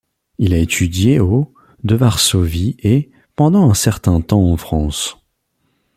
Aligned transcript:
Il 0.39 0.55
a 0.55 0.57
étudié 0.57 1.19
au 1.19 1.53
de 1.83 1.93
Varsovie 1.93 2.75
et, 2.79 3.11
pendant 3.35 3.69
un 3.69 3.75
certain 3.75 4.19
temps 4.19 4.43
en 4.51 4.57
France. 4.57 5.17